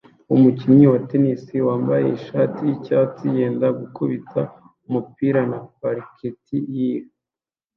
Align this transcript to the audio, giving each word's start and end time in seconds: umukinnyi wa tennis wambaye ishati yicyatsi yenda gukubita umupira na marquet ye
umukinnyi 0.35 0.85
wa 0.93 0.99
tennis 1.09 1.43
wambaye 1.67 2.05
ishati 2.17 2.59
yicyatsi 2.67 3.23
yenda 3.37 3.67
gukubita 3.79 4.41
umupira 4.87 5.41
na 5.51 5.57
marquet 5.81 6.43
ye 6.75 6.91